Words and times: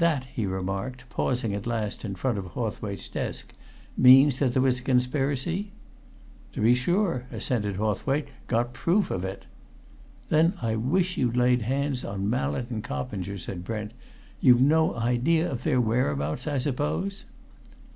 "That," 0.00 0.24
he 0.24 0.46
remarked, 0.46 1.04
pausing 1.10 1.54
at 1.54 1.64
last 1.64 2.04
in 2.04 2.16
front 2.16 2.38
of 2.38 2.44
Hawthwaite's 2.46 3.08
desk, 3.08 3.52
"means 3.96 4.40
that 4.40 4.52
there 4.52 4.62
was 4.62 4.80
a 4.80 4.82
conspiracy?" 4.82 5.70
"To 6.54 6.60
be 6.60 6.74
sure!" 6.74 7.26
assented 7.30 7.76
Hawthwaite. 7.76 8.26
"Got 8.48 8.72
proof 8.74 9.12
of 9.12 9.22
it!" 9.24 9.44
"Then 10.28 10.54
I 10.60 10.74
wish 10.74 11.16
you'd 11.16 11.36
laid 11.36 11.62
hands 11.62 12.04
on 12.04 12.28
Mallett 12.28 12.68
and 12.70 12.82
Coppinger," 12.82 13.38
said 13.38 13.62
Brent. 13.62 13.92
"You've 14.40 14.60
no 14.60 14.96
idea 14.96 15.48
of 15.48 15.62
their 15.62 15.80
whereabouts, 15.80 16.48
I 16.48 16.58
suppose?" 16.58 17.24